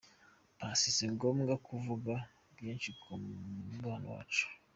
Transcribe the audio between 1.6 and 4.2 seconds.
kuvuga byinshi ku mubano